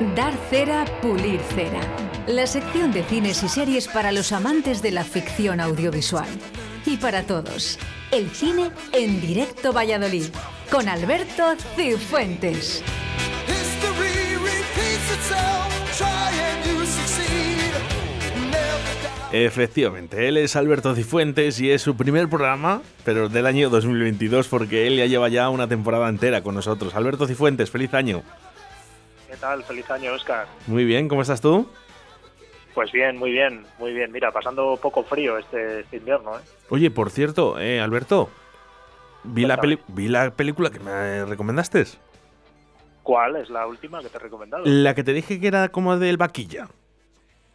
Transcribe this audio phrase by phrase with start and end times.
[0.00, 1.80] Dar cera, pulir cera.
[2.26, 6.28] La sección de cines y series para los amantes de la ficción audiovisual.
[6.86, 7.78] Y para todos,
[8.10, 10.24] el cine en directo Valladolid,
[10.70, 12.82] con Alberto Cifuentes.
[19.30, 24.86] Efectivamente, él es Alberto Cifuentes y es su primer programa, pero del año 2022, porque
[24.86, 26.94] él ya lleva ya una temporada entera con nosotros.
[26.94, 28.22] Alberto Cifuentes, feliz año.
[29.42, 29.64] ¿Qué tal?
[29.64, 30.46] Feliz año, Oscar.
[30.68, 31.68] Muy bien, ¿cómo estás tú?
[32.76, 34.12] Pues bien, muy bien, muy bien.
[34.12, 36.38] Mira, pasando poco frío este, este invierno.
[36.38, 36.42] ¿eh?
[36.68, 38.30] Oye, por cierto, eh, Alberto,
[39.24, 41.86] vi la, vi la película que me recomendaste.
[43.02, 44.62] ¿Cuál es la última que te he recomendado?
[44.64, 46.68] La que te dije que era como del vaquilla.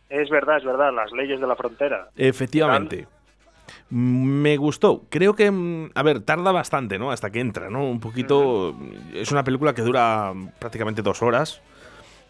[0.10, 2.10] Es verdad, es verdad, las leyes de la frontera.
[2.18, 3.08] Efectivamente.
[3.90, 5.06] Me gustó.
[5.10, 7.12] Creo que, mm, a ver, tarda bastante, ¿no?
[7.12, 7.90] Hasta que entra, ¿no?
[7.90, 8.76] Un poquito.
[9.14, 11.62] Es una película que dura prácticamente dos horas.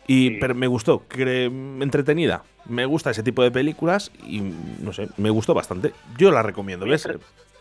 [0.07, 2.43] Y pero me gustó, entretenida.
[2.66, 5.91] Me gusta ese tipo de películas y no sé, me gustó bastante.
[6.17, 7.08] Yo la recomiendo, ¿ves?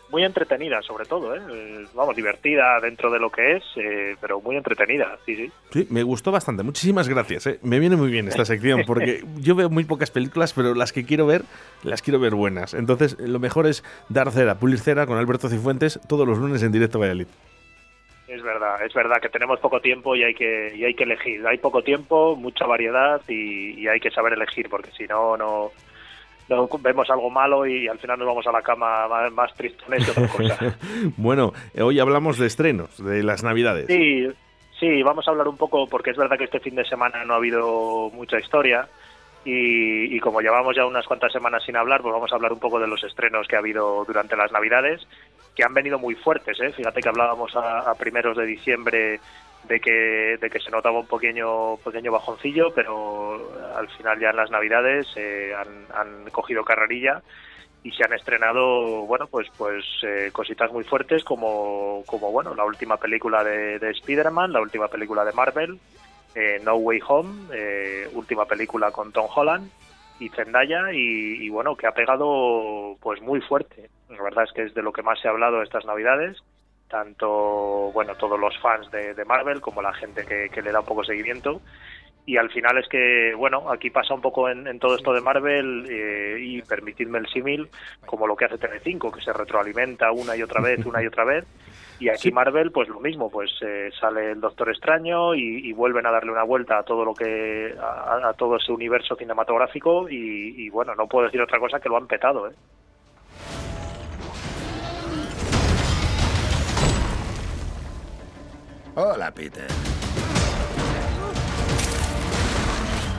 [0.09, 1.85] muy entretenida, sobre todo, ¿eh?
[1.93, 5.51] Vamos, divertida dentro de lo que es, eh, pero muy entretenida, sí, sí.
[5.71, 6.63] Sí, me gustó bastante.
[6.63, 7.59] Muchísimas gracias, ¿eh?
[7.61, 11.05] Me viene muy bien esta sección, porque yo veo muy pocas películas, pero las que
[11.05, 11.43] quiero ver,
[11.83, 12.73] las quiero ver buenas.
[12.73, 16.71] Entonces, lo mejor es dar cera, pulir cera con Alberto Cifuentes todos los lunes en
[16.71, 17.27] directo Valladolid.
[18.37, 21.45] Es verdad, es verdad que tenemos poco tiempo y hay que, y hay que elegir.
[21.47, 25.71] Hay poco tiempo, mucha variedad y, y hay que saber elegir, porque si no, no
[26.79, 30.11] vemos algo malo y al final nos vamos a la cama más, más tristones que
[30.11, 30.77] otra cosa.
[31.17, 33.87] bueno, hoy hablamos de estrenos, de las Navidades.
[33.87, 34.27] Sí,
[34.79, 37.33] sí, vamos a hablar un poco, porque es verdad que este fin de semana no
[37.33, 38.87] ha habido mucha historia.
[39.49, 42.81] Y, como llevamos ya unas cuantas semanas sin hablar, pues vamos a hablar un poco
[42.81, 45.07] de los estrenos que ha habido durante las Navidades,
[45.55, 46.59] que han venido muy fuertes.
[46.59, 46.73] ¿eh?
[46.73, 49.21] Fíjate que hablábamos a primeros de diciembre
[49.67, 54.35] de que, de que se notaba un pequeño, pequeño bajoncillo, pero al final ya en
[54.35, 57.21] las Navidades eh, han, cogido carrerilla
[57.83, 62.65] y se han estrenado, bueno, pues pues eh, cositas muy fuertes como, como, bueno, la
[62.65, 65.79] última película de, de Spider-Man, la última película de Marvel,
[66.37, 69.69] eh, No Way Home, última película con Tom Holland
[70.19, 73.89] y Zendaya y, y, bueno, que ha pegado pues muy fuerte.
[74.09, 76.37] La verdad es que es de lo que más se ha hablado estas Navidades
[76.87, 81.03] tanto bueno todos los fans de, Marvel como la gente que, le da un poco
[81.03, 81.61] seguimiento
[82.25, 85.85] y al final es que bueno aquí pasa un poco en, todo esto de Marvel
[85.89, 87.69] eh, y permitidme el símil
[88.05, 91.25] como lo que hace TV5 que se retroalimenta una y otra vez una y otra
[91.25, 91.45] vez
[91.99, 96.11] y aquí Marvel pues lo mismo pues eh, sale el Doctor Extraño y, vuelven a
[96.11, 100.95] darle una vuelta a todo lo que a, todo ese universo cinematográfico y, y, bueno
[100.95, 102.53] no puedo decir otra cosa que lo han petado ¿eh?
[108.99, 109.67] Hola, Peter.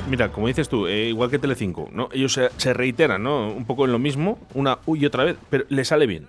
[0.09, 2.09] Mira, como dices tú, eh, igual que Telecinco, ¿no?
[2.13, 3.53] Ellos se, reiteran, ¿no?
[3.53, 6.27] Un poco en lo mismo, una y otra vez, pero le sale bien.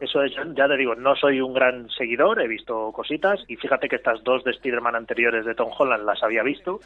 [0.00, 3.88] Eso es, ya te digo, no soy un gran seguidor, he visto cositas y fíjate
[3.88, 6.80] que estas dos de Spider-Man anteriores de Tom Holland las había visto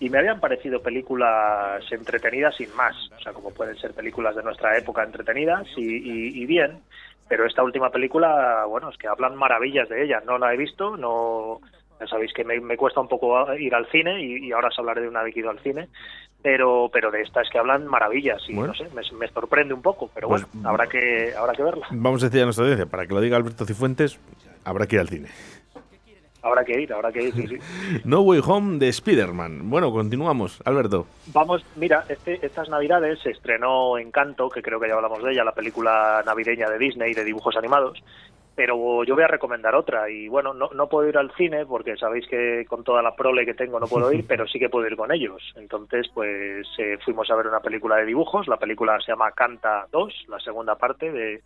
[0.00, 4.42] y me habían parecido películas entretenidas sin más, o sea, como pueden ser películas de
[4.42, 6.80] nuestra época entretenidas y bien,
[7.28, 10.22] pero esta última película, bueno, es que hablan maravillas de ella.
[10.26, 11.60] No la he visto, no
[12.00, 15.08] ya sabéis que me, cuesta un poco ir al cine y, ahora os hablaré de
[15.08, 15.88] una vez que ido al cine,
[16.44, 20.10] pero pero de esta es que hablan maravillas y no sé, me, sorprende un poco,
[20.14, 21.86] pero pues bueno, habrá que habrá que verla.
[21.90, 24.20] Vamos a decir a nuestra audiencia, para que lo diga Alberto Cifuentes,
[24.62, 25.28] habrá que ir al cine.
[26.42, 27.56] Habrá que ir, habrá que ir, sí, sí.
[28.04, 29.70] no Way Home de Spider-Man.
[29.70, 31.06] Bueno, continuamos, Alberto.
[31.28, 35.44] Vamos, mira, este, estas navidades se estrenó Encanto, que creo que ya hablamos de ella,
[35.44, 38.04] la película navideña de Disney de dibujos animados,
[38.54, 41.96] pero yo voy a recomendar otra y bueno, no, no puedo ir al cine porque
[41.96, 44.86] sabéis que con toda la prole que tengo no puedo ir, pero sí que puedo
[44.86, 45.42] ir con ellos.
[45.56, 49.86] Entonces, pues eh, fuimos a ver una película de dibujos, la película se llama Canta
[49.90, 51.42] 2, la segunda parte de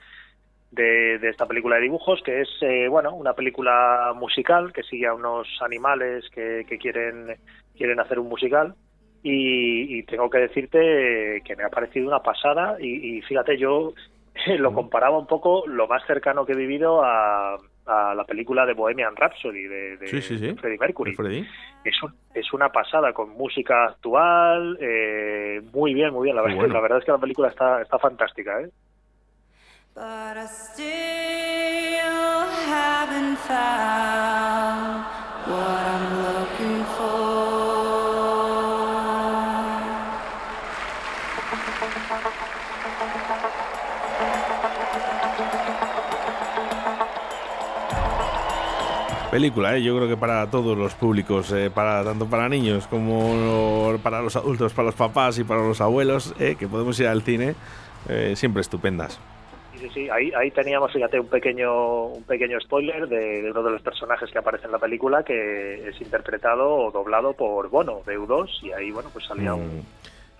[0.70, 5.14] de, esta película de dibujos, que es eh, bueno una película musical que sigue a
[5.14, 7.36] unos animales que, quieren,
[7.76, 8.74] quieren hacer un musical.
[9.22, 13.92] Y, tengo que decirte que me ha parecido una pasada y, fíjate, yo
[14.58, 17.56] lo comparaba un poco lo más cercano que he vivido a,
[17.86, 19.96] la película de Bohemian Rhapsody de,
[20.60, 21.16] Freddie Mercury.
[21.84, 21.94] Es,
[22.34, 26.36] es una pasada con música actual, eh, muy bien, muy bien.
[26.36, 28.60] La, verdad, la verdad es que la película está, está fantástica.
[28.60, 28.68] ¿eh?
[35.48, 36.47] But
[49.30, 49.82] película, ¿eh?
[49.82, 54.36] yo creo que para todos los públicos, eh, para tanto para niños como para los
[54.36, 57.54] adultos, para los papás y para los abuelos, eh, que podemos ir al cine,
[58.08, 59.20] eh, siempre estupendas.
[59.78, 63.82] Sí, sí, ahí, ahí teníamos, fíjate, un pequeño, un pequeño spoiler de, uno de los
[63.82, 68.48] personajes que aparece en la película que es interpretado o doblado por Bono, de U2,
[68.62, 69.84] y ahí, bueno, pues salía un...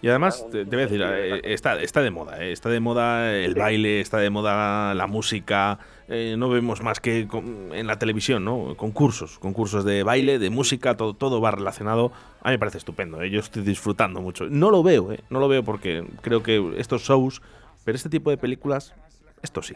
[0.00, 3.34] Y además, te, voy a decir, eh, está, está de moda, eh, está de moda
[3.34, 7.26] el baile, está de moda la música, eh, no vemos más que
[7.72, 8.76] en la televisión, ¿no?
[8.76, 12.12] Concursos, concursos de baile, de música, todo, todo va relacionado.
[12.42, 14.46] A mí me parece estupendo, yo estoy disfrutando mucho.
[14.48, 15.20] No lo veo, ¿eh?
[15.30, 17.42] No lo veo porque creo que estos shows,
[17.84, 18.94] pero este tipo de películas,
[19.42, 19.74] esto sí.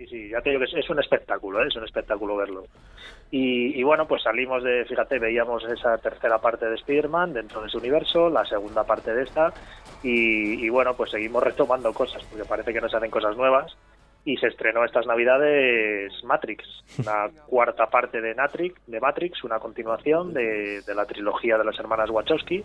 [0.00, 1.66] Sí, sí, ya te digo que es, un espectáculo, ¿eh?
[1.68, 2.64] es un espectáculo verlo.
[3.30, 7.76] Y, bueno, pues salimos de, fíjate, veíamos esa tercera parte de Spider-Man dentro de ese
[7.76, 9.52] universo, la segunda parte de esta,
[10.02, 13.76] y, bueno, pues seguimos retomando cosas, porque parece que nos hacen cosas nuevas.
[14.24, 16.64] Y se estrenó estas navidades Matrix,
[17.04, 22.08] la cuarta parte de Matrix, de Matrix una continuación de, la trilogía de las hermanas
[22.08, 22.64] Wachowski,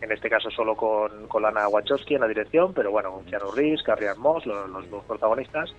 [0.00, 3.50] en este caso solo con, con Lana Wachowski en la dirección, pero bueno, con Keanu
[3.50, 5.74] Reeves, Carrie Moss, los dos protagonistas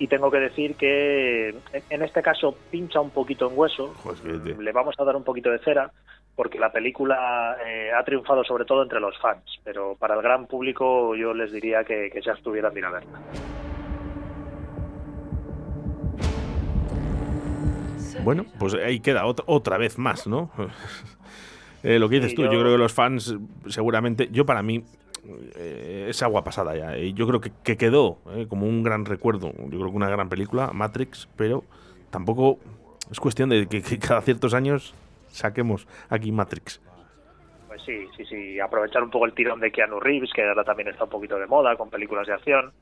[0.00, 1.54] y tengo que decir que
[1.90, 3.94] en este caso pincha un poquito en hueso,
[4.24, 5.92] le vamos a dar un poquito de cera,
[6.34, 10.46] porque la película eh, ha triunfado sobre todo entre los fans, pero para el gran
[10.46, 13.20] público yo les diría que, que ya estuvieran bien a verla.
[18.24, 20.50] Bueno, pues ahí queda otra, vez más, ¿no?
[21.82, 23.34] Eh, lo que dices tú, yo creo que los fans
[23.66, 24.84] seguramente, yo para mí
[25.56, 26.96] eh, es agua pasada ya.
[26.96, 29.52] Y yo creo que, quedó eh, como un gran recuerdo.
[29.52, 31.64] Yo creo que una gran película, Matrix, pero
[32.10, 32.58] tampoco
[33.10, 34.94] es cuestión de que, cada ciertos años
[35.28, 36.80] saquemos aquí Matrix.
[37.68, 38.60] Pues sí, sí, sí.
[38.60, 41.46] Aprovechar un poco el tirón de Keanu Reeves, que ahora también está un poquito de
[41.46, 42.72] moda con películas de acción.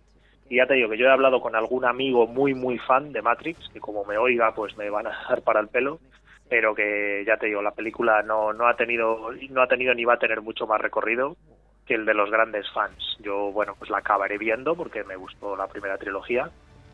[0.51, 3.21] Y ya te digo que yo he hablado con algún amigo muy, muy fan de
[3.21, 6.01] Matrix, que como me oiga, pues me van a dar para el pelo
[6.49, 10.05] pero que ya te digo la película no no ha tenido no ha tenido ni
[10.05, 11.37] va a tener mucho más recorrido
[11.89, 13.17] que el de los grandes fans.
[13.19, 16.51] Yo, bueno, pues la acabaré viendo porque me gustó la primera trilogía,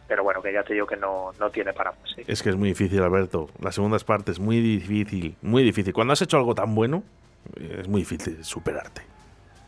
[0.07, 2.15] pero bueno, que ya te digo que no, no tiene para más.
[2.17, 3.51] Es que es muy difícil, Alberto.
[3.61, 5.93] Las segundas partes, muy difícil, muy difícil.
[5.93, 7.03] Cuando has hecho algo tan bueno,
[7.61, 9.03] es muy difícil superarte.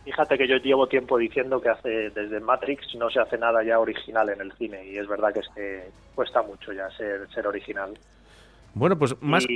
[0.05, 3.81] Fíjate que yo llevo tiempo diciendo que hace desde Matrix no se hace nada ya
[3.81, 7.45] original en el cine y es verdad que es que cuesta mucho ya ser, ser
[7.45, 7.99] original.
[8.77, 9.47] Bueno, pues más...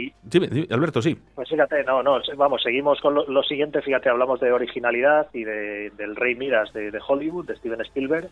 [0.71, 1.15] Alberto, sí.
[1.35, 5.91] Pues fíjate, no, no, vamos, seguimos con lo, siguiente, fíjate, hablamos de originalidad y de,
[5.91, 8.31] del Rey Miras de, Hollywood, de Steven Spielberg,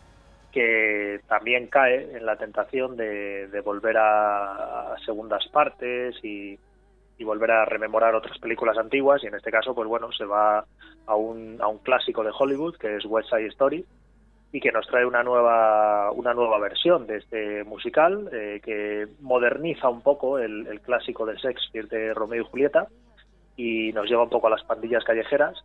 [0.50, 6.58] que también cae en la tentación de, volver a, segundas partes y,
[7.18, 10.64] y, volver a rememorar otras películas antiguas y en este caso, pues bueno, se va
[11.06, 13.84] a un, a un clásico de Hollywood que es West Side Story
[14.52, 19.88] y que nos trae una nueva una nueva versión de este musical eh, que moderniza
[19.88, 22.86] un poco el, clásico de Shakespeare de Romeo y Julieta
[23.56, 25.62] y nos lleva un poco a las pandillas callejeras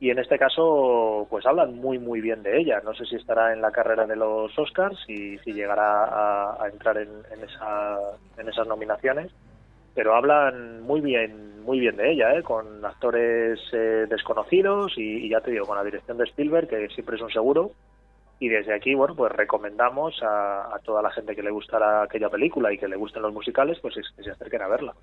[0.00, 3.52] y en este caso pues hablan muy muy bien de ella no sé si estará
[3.52, 7.10] en la carrera de los Oscars y si llegará a, entrar en,
[7.40, 7.98] esa,
[8.36, 9.30] en esas nominaciones
[9.94, 12.42] pero hablan muy bien muy bien de ella ¿eh?
[12.42, 16.88] con actores eh, desconocidos y, y ya te digo con la dirección de Spielberg que
[16.88, 17.70] siempre es un seguro
[18.40, 22.72] y desde aquí, bueno, pues recomendamos a, toda la gente que le gustara aquella película
[22.72, 24.94] y que le gusten los musicales, pues que se acerquen a verla.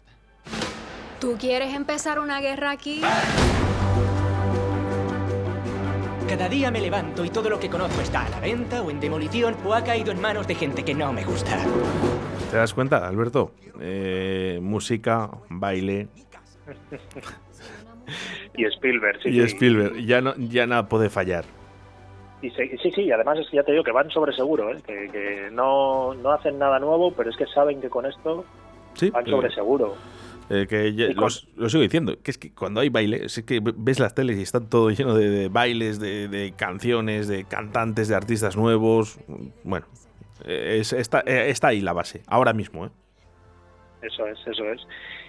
[1.19, 3.01] ¿Tú quieres empezar una guerra aquí?
[6.27, 8.99] Cada día me levanto y todo lo que conozco está a la venta o en
[8.99, 11.57] demolición o ha caído en manos de gente que no me gusta.
[12.49, 13.51] ¿Te das cuenta, Alberto?
[13.79, 16.07] Eh, música, baile.
[18.55, 19.29] y Spielberg, sí.
[19.29, 21.45] Y Spielberg, ya, no, ya nada puede fallar.
[22.41, 24.81] Y sí, sí, además es que ya te digo que van sobre seguro, ¿eh?
[24.85, 28.45] que, no, no, hacen nada nuevo, pero es que saben que con esto
[29.13, 29.95] van sobre eh, seguro.
[30.49, 34.15] Eh, que lo sigo diciendo, que es que cuando hay baile, es que ves las
[34.15, 39.19] teles y están todo lleno de, bailes, de, canciones, de cantantes, de artistas nuevos.
[39.63, 39.85] Bueno,
[40.43, 42.87] es, está, está ahí la base, ahora mismo.
[42.87, 42.89] ¿eh?
[44.01, 44.81] Eso es, eso es.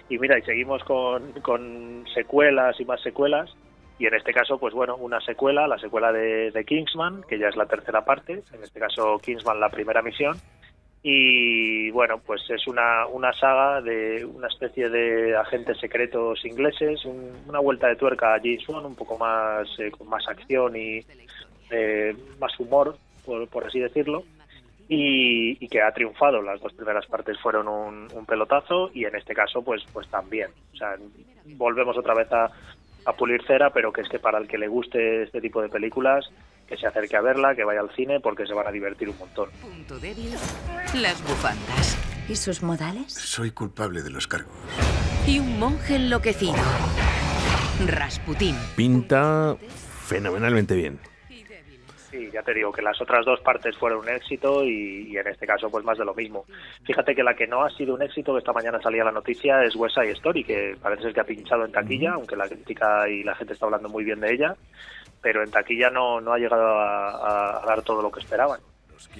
[0.09, 3.55] Y mira, y seguimos con, con secuelas y más secuelas
[3.99, 7.55] y en este caso, pues bueno, una secuela, la secuela de, Kingsman, que ya es
[7.55, 10.37] la tercera parte, en este caso Kingsman la primera misión,
[11.03, 17.03] y bueno, pues es una, una saga de una especie de agentes secretos ingleses,
[17.45, 21.01] una vuelta de tuerca a James Bond, un poco más eh, con más acción y
[21.69, 22.95] eh, más humor,
[23.25, 24.23] por, así decirlo,
[24.87, 26.41] y, que ha triunfado.
[26.41, 30.51] Las dos primeras partes fueron un, un, pelotazo y en este caso, pues, pues también.
[30.73, 30.95] O sea,
[31.57, 32.49] volvemos otra vez a,
[33.05, 35.69] a pulir cera, pero que es que para el que le guste este tipo de
[35.69, 36.29] películas,
[36.67, 39.17] que se acerque a verla, que vaya al cine, porque se van a divertir un
[39.17, 39.49] montón.
[39.61, 40.31] Punto débil,
[40.95, 41.97] las bufandas.
[42.29, 43.13] ¿Y sus modales?
[43.13, 44.53] Soy culpable de los cargos.
[45.27, 46.55] Y un monje enloquecido.
[47.85, 48.55] Rasputín.
[48.75, 49.57] Pinta
[50.05, 50.99] fenomenalmente bien.
[52.13, 55.27] Sí, ya te digo que las otras dos partes fueron un éxito y, y, en
[55.27, 56.45] este caso pues más de lo mismo.
[56.85, 59.63] Fíjate que la que no ha sido un éxito, que esta mañana salía la noticia,
[59.63, 63.09] es West Side Story, que parece ser que ha pinchado en taquilla, aunque la crítica
[63.09, 64.55] y la gente está hablando muy bien de ella,
[65.23, 68.59] pero en taquilla no, no ha llegado a, a dar todo lo que esperaban.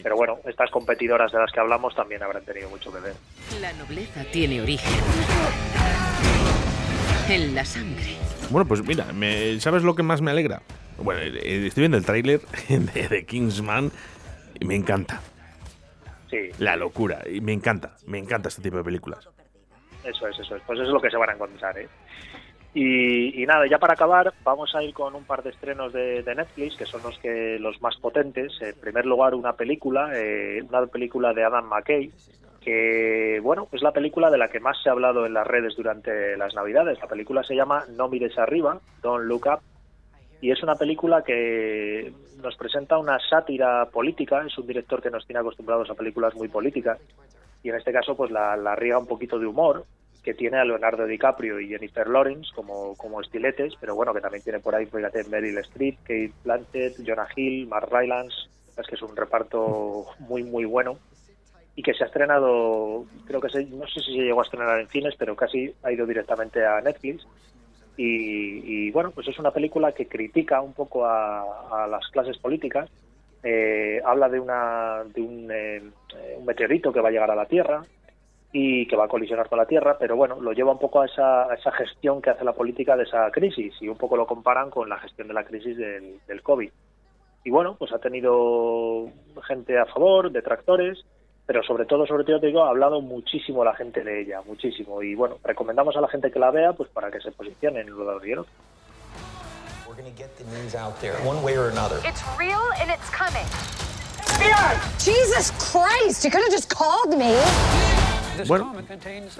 [0.03, 3.15] Pero bueno, estas competidoras de las que hablamos también habrán tenido mucho que ver.
[3.59, 4.93] La nobleza tiene origen
[7.27, 8.17] en la sangre.
[8.51, 10.61] Bueno, pues mira, me, ¿sabes lo que más me alegra?
[10.97, 13.91] Bueno, eh, estoy viendo el tráiler de, de, Kingsman
[14.59, 15.21] y me encanta.
[16.29, 16.49] Sí.
[16.59, 17.21] La locura.
[17.31, 19.27] Y me encanta, me encanta este tipo de películas.
[20.03, 20.61] Eso es, eso es.
[20.65, 21.87] Pues eso es lo que se van a encontrar, ¿eh?
[22.75, 26.23] Y, y, nada, ya para acabar, vamos a ir con un par de estrenos de,
[26.23, 28.51] de, Netflix, que son los que los más potentes.
[28.61, 32.11] En primer lugar, una película, eh, una película de Adam McKay,
[32.61, 35.75] que, bueno, es la película de la que más se ha hablado en las redes
[35.75, 36.99] durante las Navidades.
[36.99, 39.59] La película se llama No mires arriba, Don't Look Up,
[40.43, 44.43] y es una película que nos presenta una sátira política.
[44.45, 46.99] Es un director que nos tiene acostumbrados a películas muy políticas,
[47.63, 49.85] y en este caso, pues la, la riega un poquito de humor
[50.21, 54.43] que tiene a Leonardo DiCaprio y Jennifer Lawrence como, como estiletes, pero bueno, que también
[54.43, 58.35] tiene por ahí, fíjate, Meryl Streep, Kate Blanchett, Jonah Hill, Mark Rylance,
[58.77, 60.97] es que es un reparto muy, muy bueno
[61.73, 64.77] y que se ha estrenado, creo que se, no sé si se llegó a estrenar
[64.81, 67.25] en cines, pero casi ha ido directamente a Netflix.
[67.95, 72.37] Y, y bueno, pues es una película que critica un poco a, a las clases
[72.37, 72.89] políticas.
[73.43, 75.83] Eh, habla de, una, de un, eh,
[76.37, 77.83] un meteorito que va a llegar a la Tierra,
[78.55, 81.07] y que va a colisionar con la Tierra, pero bueno, lo lleva un poco a
[81.07, 84.27] esa, a esa, gestión que hace la política de esa crisis y un poco lo
[84.27, 86.69] comparan con la gestión de la crisis del, del COVID.
[87.45, 89.09] Y bueno, pues ha tenido
[89.47, 91.03] gente a favor, detractores,
[91.45, 95.01] pero sobre todo, sobre todo te digo, ha hablado muchísimo la gente de ella, muchísimo.
[95.03, 97.89] Y bueno, recomendamos a la gente que la vea pues para que se posicione en
[97.89, 98.51] lugar de otro.
[99.87, 101.99] We're going to get the news out there one way or another.
[102.03, 103.45] It's real and it's coming.
[104.97, 107.35] Jesus Christ, you could have just called me.
[108.47, 108.73] Bueno,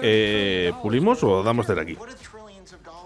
[0.00, 1.98] eh, ¿pulimos o damos de aquí?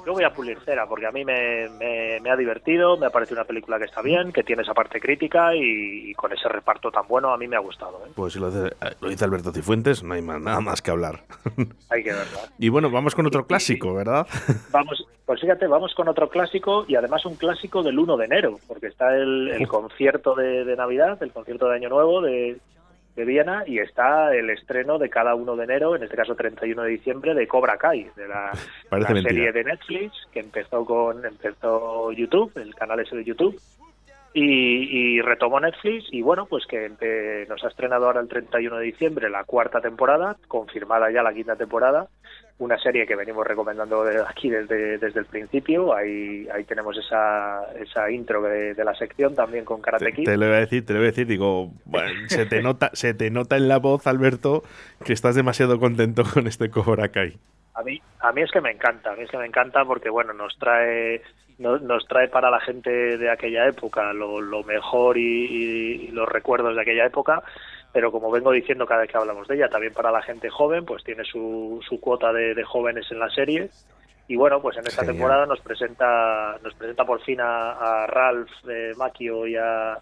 [0.06, 3.10] Yo voy a pulir cera porque a mí me, me, me, ha divertido, me ha
[3.10, 6.48] parecido una película que está bien, que tiene esa parte crítica y, y con ese
[6.48, 8.02] reparto tan bueno a mí me ha gustado.
[8.06, 8.10] ¿eh?
[8.14, 11.20] Pues si lo dice, lo dice Alberto Cifuentes, no hay más, nada más que hablar.
[11.90, 12.38] Hay que verlo.
[12.58, 14.26] Y bueno, vamos con otro clásico, ¿verdad?
[14.70, 18.58] Vamos, pues fíjate, vamos con otro clásico y además un clásico del 1 de enero,
[18.66, 22.58] porque está el, el concierto de, de Navidad, el concierto de Año Nuevo de,
[23.18, 26.82] de Viena y está el estreno de cada 1 de enero, en este caso 31
[26.82, 28.52] de diciembre, de Cobra Kai, de la,
[28.92, 33.60] la serie de Netflix que empezó con empezó YouTube, el canal ese de YouTube.
[34.34, 36.90] Y, y retomó Netflix y bueno, pues que
[37.48, 41.56] nos ha estrenado ahora el 31 de diciembre la cuarta temporada, confirmada ya la quinta
[41.56, 42.08] temporada,
[42.58, 45.94] una serie que venimos recomendando aquí desde, desde el principio.
[45.94, 50.24] Ahí, ahí tenemos esa, esa intro de, de la sección también con Karate Kid.
[50.24, 52.60] Te, te, lo voy a decir, te lo voy a decir, digo, bueno, se te
[52.60, 54.62] nota, se te nota en la voz, Alberto,
[55.04, 57.38] que estás demasiado contento con este Cobra Kai.
[57.78, 60.10] A mí, a mí es que me encanta, a mí es que me encanta porque
[60.10, 61.22] bueno, nos trae
[61.58, 66.28] nos, nos trae para la gente de aquella época lo, lo mejor y, y, los
[66.28, 67.42] recuerdos de aquella época
[67.92, 70.84] pero como vengo diciendo cada vez que hablamos de ella, también para la gente joven,
[70.84, 73.70] pues tiene su, su cuota de, de jóvenes en la serie.
[74.28, 75.16] Y bueno, pues en esta Genial.
[75.16, 79.98] temporada nos presenta, nos presenta por fin a, a Ralph de Macchio y a,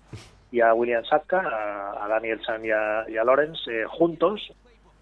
[0.50, 4.52] y a William Satka, a, a Daniel San y a, y a Lawrence, eh, juntos,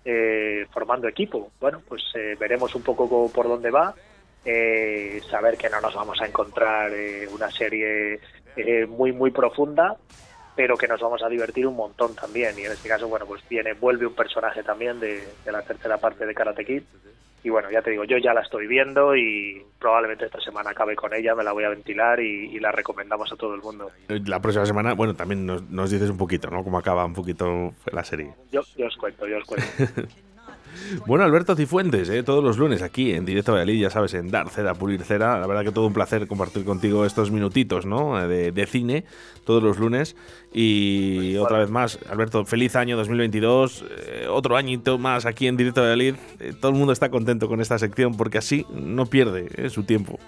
[0.04, 1.50] eh, formando equipo.
[1.60, 3.94] Bueno, pues eh, veremos un poco por dónde va.
[4.44, 8.20] Eh, saber que no nos vamos a encontrar eh, una serie
[8.56, 9.96] eh, muy, muy profunda,
[10.54, 12.58] pero que nos vamos a divertir un montón también.
[12.58, 15.96] Y en este caso, bueno, pues viene, vuelve un personaje también de, de la tercera
[15.96, 16.82] parte de Karate Kid.
[17.44, 20.96] Y bueno, ya te digo, yo ya la estoy viendo y probablemente esta semana acabe
[20.96, 23.90] con ella, me la voy a ventilar y, y la recomendamos a todo el mundo.
[24.08, 26.64] La próxima semana, bueno, también nos, nos dices un poquito, ¿no?
[26.64, 28.32] Cómo acaba un poquito la serie.
[28.50, 29.66] Yo, yo os cuento, yo os cuento.
[31.06, 32.22] Bueno, Alberto Cifuentes, ¿eh?
[32.22, 35.38] todos los lunes aquí en Directo Valladolid, ya sabes, en Dar Cera, Pulir Cera.
[35.38, 38.16] La verdad que todo un placer compartir contigo estos minutitos ¿no?
[38.26, 39.04] de, de cine
[39.44, 40.16] todos los lunes.
[40.52, 45.80] Y otra vez más, Alberto, feliz año 2022, eh, otro añito más aquí en Directo
[45.80, 46.14] Valladolid.
[46.40, 49.84] Eh, todo el mundo está contento con esta sección porque así no pierde eh, su
[49.84, 50.18] tiempo.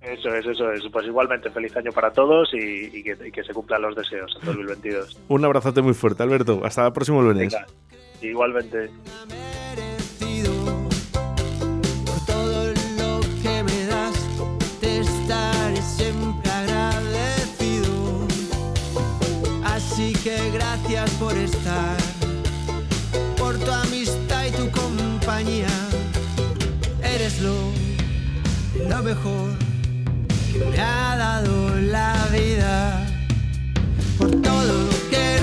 [0.00, 0.82] Eso es, eso es.
[0.90, 4.34] Pues igualmente, feliz año para todos y, y, que, y que, se cumplan los deseos
[4.40, 5.20] en 2022.
[5.28, 6.62] Un abrazote muy fuerte, Alberto.
[6.64, 7.52] Hasta el próximo lunes.
[7.52, 7.66] Venga,
[8.20, 8.90] igualmente.
[19.64, 21.96] Así que gracias por estar,
[23.36, 24.28] por tu amistad
[24.72, 25.68] compañía.
[27.02, 27.54] Eres lo,
[28.88, 29.50] lo mejor
[30.52, 33.06] que me ha dado la vida.
[34.18, 35.38] Por todo lo que